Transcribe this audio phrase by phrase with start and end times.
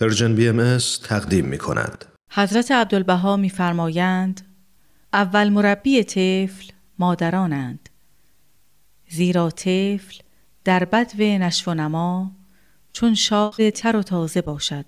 [0.00, 2.04] Persian BM تقدیم می کند.
[2.30, 4.40] حضرت عبدالبها میفرمایند
[5.12, 7.88] اول مربی طفل مادرانند.
[9.08, 10.18] زیرا طفل
[10.64, 12.32] در بدو نشو و نما
[12.92, 14.86] چون شاخ تر و تازه باشد.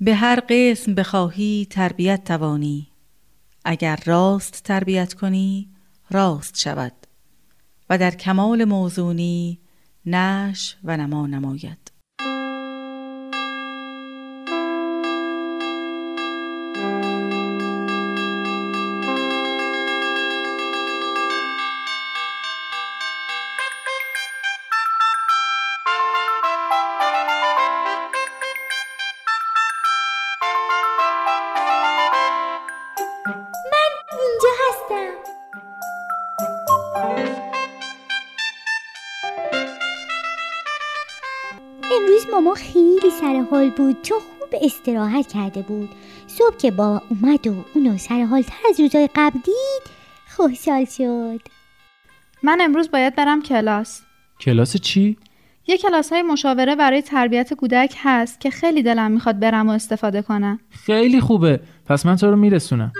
[0.00, 2.88] به هر قسم بخواهی تربیت توانی.
[3.64, 5.68] اگر راست تربیت کنی
[6.10, 6.92] راست شود.
[7.90, 9.58] و در کمال موزونی
[10.06, 11.95] نش و نما نماید.
[42.36, 45.88] ماما خیلی سر حال بود چون خوب استراحت کرده بود.
[46.26, 49.82] صبح که با اومد و اونو سر حال تر از روزای قبل دید
[50.36, 51.40] خوشحال شد.
[52.42, 54.02] من امروز باید برم کلاس.
[54.40, 55.16] کلاس چی؟
[55.66, 60.22] یه کلاس های مشاوره برای تربیت کودک هست که خیلی دلم می‌خواد برم و استفاده
[60.22, 60.60] کنم.
[60.70, 61.60] خیلی خوبه.
[61.86, 62.92] پس من تو رو میرسونم.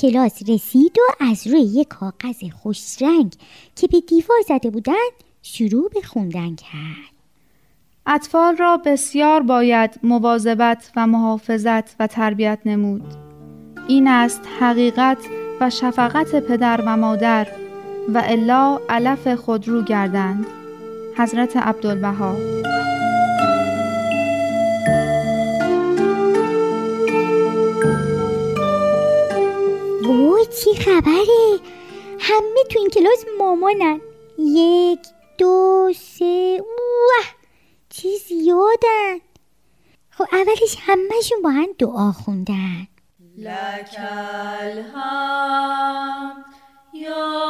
[0.00, 3.34] کلاس رسید و از روی یک کاغذ خوش رنگ
[3.76, 5.08] که به دیوار زده بودن
[5.42, 7.14] شروع به خوندن کرد.
[8.06, 13.14] اطفال را بسیار باید مواظبت و محافظت و تربیت نمود.
[13.88, 15.18] این است حقیقت
[15.60, 17.48] و شفقت پدر و مادر
[18.14, 20.46] و الا علف خود رو گردند.
[21.16, 22.36] حضرت عبدالبها.
[30.90, 31.60] خبره
[32.20, 34.00] همه تو این کلاس مامانن.
[34.38, 35.00] یک
[35.38, 37.24] دو سه اوه
[37.88, 39.18] چی زیادن
[40.10, 42.88] خب اولش همهشون با هم دعا خوندن.
[43.36, 46.44] لکل هم
[46.92, 47.49] یا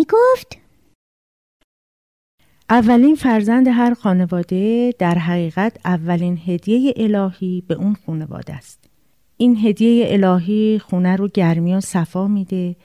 [0.00, 0.58] می‌گفت
[2.70, 8.84] اولین فرزند هر خانواده در حقیقت اولین هدیه الهی به اون خانواده است.
[9.36, 12.76] این هدیه الهی خونه رو گرمی و صفا میده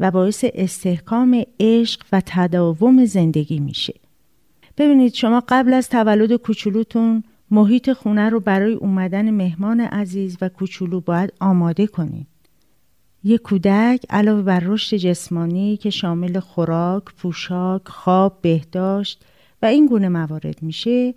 [0.00, 3.94] و باعث استحکام عشق و تداوم زندگی میشه.
[4.78, 11.00] ببینید شما قبل از تولد کوچولوتون محیط خونه رو برای اومدن مهمان عزیز و کوچولو
[11.00, 12.31] باید آماده کنید.
[13.24, 19.24] یک کودک علاوه بر رشد جسمانی که شامل خوراک، پوشاک، خواب، بهداشت
[19.62, 21.14] و این گونه موارد میشه،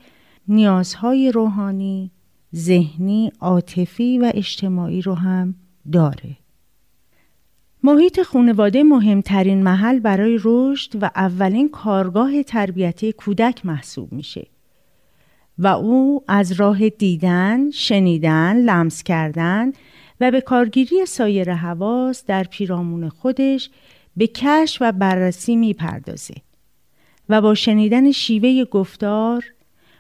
[0.48, 2.12] نیازهای روحانی،
[2.56, 5.56] ذهنی، عاطفی و اجتماعی رو هم
[5.92, 6.38] داره.
[7.84, 14.48] محیط خانواده مهمترین محل برای رشد و اولین کارگاه تربیتی کودک محسوب میشه
[15.58, 19.72] و او از راه دیدن، شنیدن، لمس کردن
[20.20, 23.70] و به کارگیری سایر حواس در پیرامون خودش
[24.18, 26.34] به کشف و بررسی می‌پردازه
[27.30, 29.46] و با شنیدن شیوه گفتار،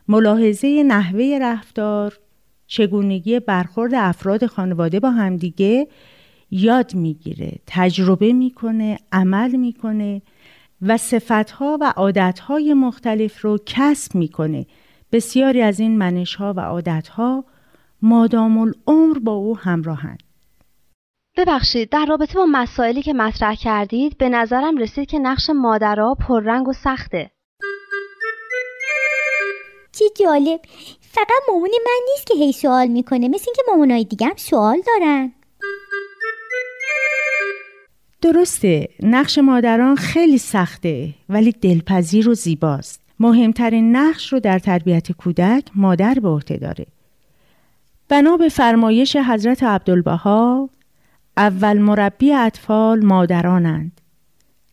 [0.07, 2.19] ملاحظه نحوه رفتار،
[2.67, 5.88] چگونگی برخورد افراد خانواده با همدیگه
[6.51, 10.21] یاد می‌گیره، تجربه می‌کنه، عمل می‌کنه
[10.81, 14.65] و صفتها و عادتهای مختلف رو کسب می‌کنه.
[15.12, 17.45] بسیاری از این منشها و عادتها
[18.01, 20.24] مادام العمر با او همراهند.
[21.38, 26.68] ببخشید در رابطه با مسائلی که مطرح کردید به نظرم رسید که نقش مادرها پررنگ
[26.68, 27.31] و سخته.
[29.92, 30.62] چی جالب.
[31.01, 33.27] فقط مامان من نیست که هی سوال می‌کنه.
[33.27, 35.33] مثل اینکه مامانای دیگه هم سوال دارن.
[38.21, 43.01] درسته نقش مادران خیلی سخته ولی دلپذیر و زیباست.
[43.19, 46.86] مهمترین نقش رو در تربیت کودک مادر به عهده داره.
[48.10, 50.69] بنا به فرمایش حضرت عبدالبها
[51.38, 54.02] اول مربی اطفال مادرانند.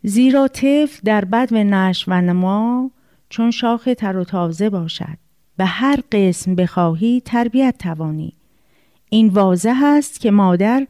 [0.02, 2.90] زیرا طفل در بد و نش و نما
[3.28, 5.18] چون شاخ تر و تازه باشد.
[5.56, 8.32] به هر قسم بخواهی تربیت توانی.
[9.10, 10.86] این واضح است که مادر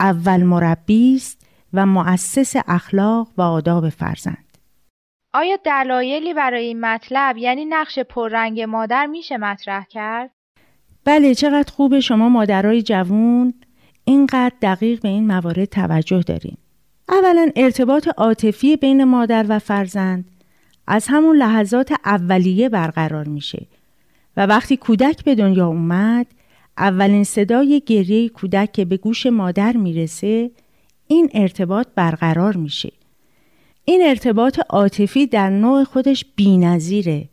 [0.00, 4.58] اول مربی است و مؤسس اخلاق و آداب فرزند.
[5.34, 10.35] آیا دلایلی برای این مطلب یعنی نقش پررنگ مادر میشه مطرح کرد؟
[11.06, 13.54] بله چقدر خوب شما مادرای جوون
[14.04, 16.56] اینقدر دقیق به این موارد توجه دارین.
[17.08, 20.24] اولا ارتباط عاطفی بین مادر و فرزند
[20.86, 23.66] از همون لحظات اولیه برقرار میشه
[24.36, 26.26] و وقتی کودک به دنیا اومد
[26.78, 30.50] اولین صدای گریه کودک که به گوش مادر می‌رسه
[31.06, 32.92] این ارتباط برقرار میشه.
[33.84, 37.28] این ارتباط عاطفی در نوع خودش بینظیره.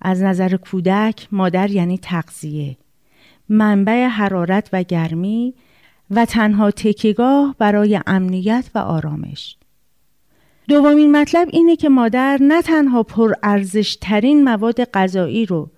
[0.00, 2.76] از نظر کودک مادر یعنی تغذیه.
[3.48, 5.54] منبع حرارت و گرمی
[6.10, 9.56] و تنها تکیگاه برای امنیت و آرامش
[10.68, 15.70] دومین مطلب اینه که مادر نه تنها پر ارزش ترین مواد غذایی رو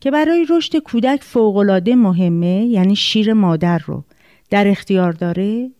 [0.00, 4.04] که برای رشد کودک فوقالعاده مهمه یعنی شیر مادر رو
[4.50, 5.70] در اختیار داره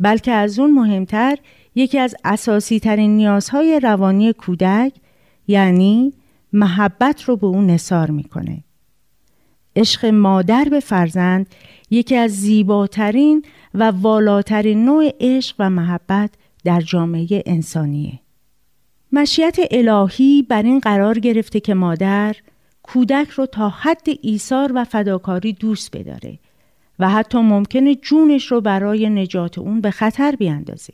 [0.00, 1.38] بلکه از اون مهمتر
[1.74, 4.92] یکی از اساسی ترین نیازهای روانی کودک
[5.48, 6.12] یعنی
[6.52, 8.64] محبت رو به اون نصار می‌کنه.
[9.76, 11.46] عشق مادر به فرزند
[11.90, 13.44] یکی از زیباترین
[13.74, 16.30] و والاترین نوع عشق و محبت
[16.64, 18.20] در جامعه انسانیه.
[19.12, 22.36] مشیت الهی بر این قرار گرفته که مادر
[22.82, 26.38] کودک رو تا حد ایثار و فداکاری دوست بداره
[26.98, 30.92] و حتی ممکنه جونش رو برای نجات اون به خطر بیاندازه.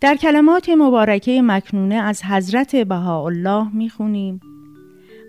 [0.00, 4.40] در کلمات مبارکه مکنونه از حضرت بهاءالله می‌خونیم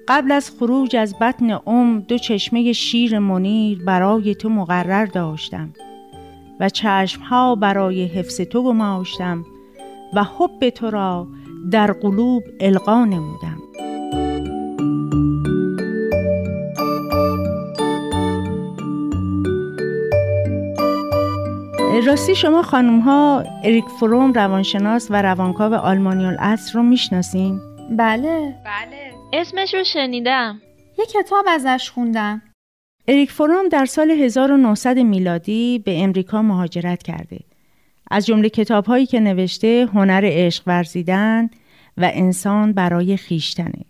[0.07, 5.69] قبل از خروج از بطن ام دو چشمه شیر منیر برای تو مقرر داشتم
[6.59, 9.45] و چشمها برای حفظ تو گماشتم
[10.13, 11.27] و حب تو را
[11.71, 13.57] در قلوب القا نمودم.
[22.07, 28.55] راستی شما خانم ها اریک فروم روانشناس و روانکاو آلمانی الاصر رو می‌شناسین؟ بله.
[28.65, 28.96] بله.
[29.33, 30.61] اسمش رو شنیدم
[30.99, 32.41] یه کتاب ازش خوندم
[33.07, 37.39] اریک فروم در سال 1900 میلادی به امریکا مهاجرت کرده.
[38.11, 41.49] از جمله کتابهایی که نوشته هنر عشق ورزیدن
[41.97, 43.85] و انسان برای خیشتنه.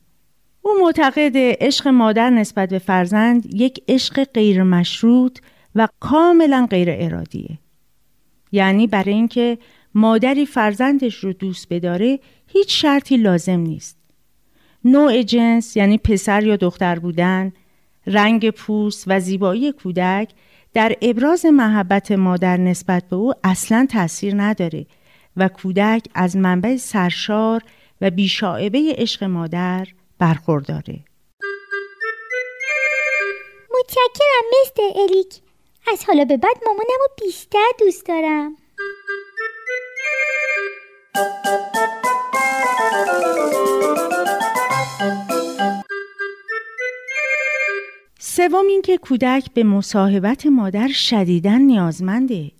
[0.61, 5.39] او معتقد عشق مادر نسبت به فرزند یک عشق غیر مشروط
[5.75, 7.59] و کاملا غیر ارادیه.
[8.51, 9.57] یعنی برای اینکه
[9.95, 13.96] مادری فرزندش رو دوست بداره هیچ شرطی لازم نیست.
[14.91, 17.53] نوع جنس یعنی پسر یا دختر بودن،
[18.07, 20.29] رنگ پوست و زیبایی کودک
[20.73, 24.85] در ابراز محبت مادر نسبت به او اصلا تاثیر نداره
[25.37, 27.61] و کودک از منبع سرشار
[28.01, 29.87] و بیشاعبه عشق مادر
[30.19, 30.99] برخورداره.
[33.79, 35.33] متشکرم مستر الیک
[35.91, 38.57] از حالا به بعد مامانم رو بیشتر دوست دارم
[48.51, 52.51] سوم اینکه کودک به مصاحبت مادر شدیداً نیازمنده.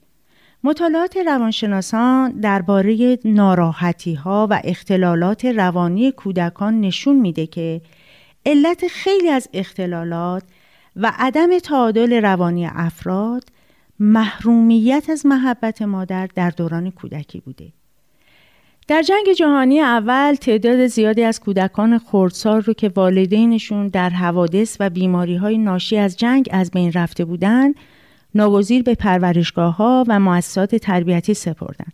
[0.64, 7.82] مطالعات روانشناسان درباره ناراحتی ها و اختلالات روانی کودکان نشون میده که
[8.46, 10.44] علت خیلی از اختلالات
[10.96, 13.44] و عدم تعادل روانی افراد
[14.00, 17.74] محرومیت از محبت مادر در دوران کودکی بوده.
[18.88, 24.90] در جنگ جهانی اول تعداد زیادی از کودکان خردسال رو که والدینشون در حوادث و
[24.90, 27.76] بیماری های ناشی از جنگ از بین رفته بودند
[28.36, 31.92] ناگزیر به پرورشگاه ها و مؤسسات تربیتی سپردن.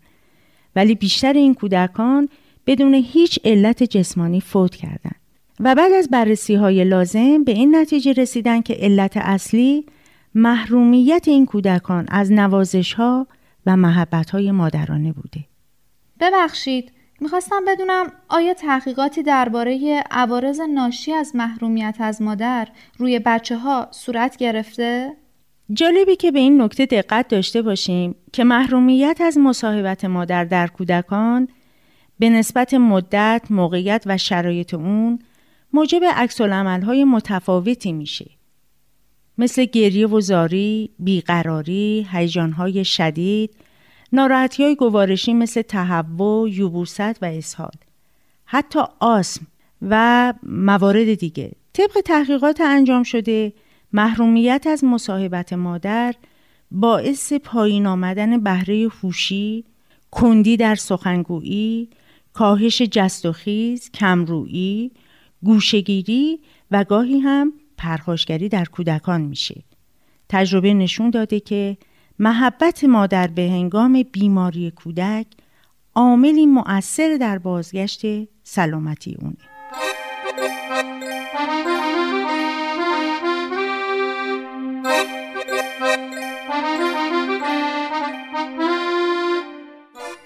[0.75, 2.29] ولی بیشتر این کودکان
[2.67, 5.15] بدون هیچ علت جسمانی فوت کردند
[5.59, 9.85] و بعد از بررسی های لازم به این نتیجه رسیدن که علت اصلی
[10.35, 13.27] محرومیت این کودکان از نوازش ها
[13.65, 15.52] و محبت های مادرانه بوده.
[16.23, 23.87] ببخشید می‌خواستم بدونم آیا تحقیقاتی درباره عوارض ناشی از محرومیت از مادر روی بچه ها
[23.91, 25.13] صورت گرفته؟
[25.73, 31.47] جالبی که به این نکته دقت داشته باشیم که محرومیت از مصاحبت مادر در کودکان
[32.19, 35.19] به نسبت مدت، موقعیت و شرایط اون
[35.73, 38.25] موجب عکس های متفاوتی میشه.
[39.37, 43.55] مثل گریه و زاری، بیقراری، هیجانهای شدید،
[44.13, 47.71] ناراحتی های گوارشی مثل تهوع، یوبوست و اسهال.
[48.45, 49.47] حتی آسم
[49.81, 51.51] و موارد دیگه.
[51.73, 53.53] طبق تحقیقات انجام شده،
[53.93, 56.15] محرومیت از مصاحبت مادر
[56.71, 59.63] باعث پایین آمدن بهره هوشی،
[60.11, 61.89] کندی در سخنگویی،
[62.33, 64.91] کاهش جست و خیز، کمرویی،
[65.43, 66.39] گوشگیری
[66.71, 69.63] و گاهی هم پرخاشگری در کودکان میشه.
[70.29, 71.77] تجربه نشون داده که
[72.23, 75.25] محبت مادر به هنگام بیماری کودک
[75.95, 78.01] عاملی مؤثر در بازگشت
[78.43, 79.37] سلامتی اونه.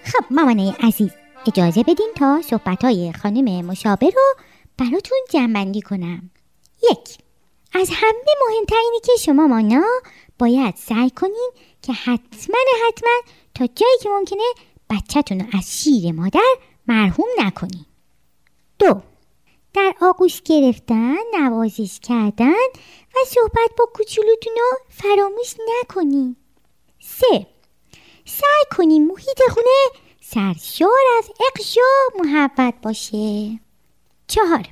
[0.04, 1.10] خب مامانه عزیز
[1.46, 4.44] اجازه بدین تا صحبت های خانم مشابه رو
[4.78, 6.30] براتون جنبندی کنم
[6.90, 7.18] یک
[7.74, 9.84] از همه مهمتر اینه که شما مانا
[10.38, 11.50] باید سعی کنین
[11.82, 13.10] که حتما حتما
[13.54, 14.42] تا جایی که ممکنه
[14.90, 16.54] بچهتون رو از شیر مادر
[16.88, 17.84] مرحوم نکنین.
[18.78, 19.02] دو
[19.74, 22.68] در آغوش گرفتن نوازش کردن
[23.14, 26.36] و صحبت با کوچولوتون رو فراموش نکنین.
[27.00, 27.46] سه
[28.24, 33.58] سعی کنین محیط خونه سرشار از عقش و محبت باشه.
[34.26, 34.66] چهار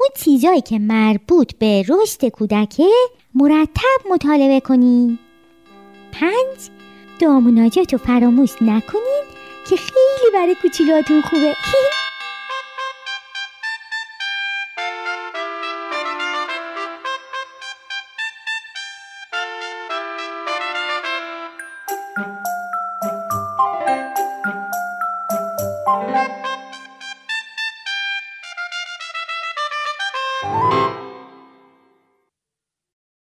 [0.00, 2.88] اون چیزایی که مربوط به رشد کودکه
[3.34, 5.18] مرتب مطالبه کنین.
[6.12, 6.70] پنج
[7.20, 9.24] دامناجات رو فراموش نکنین
[9.68, 11.54] که خیلی برای کوچولاتون خوبه.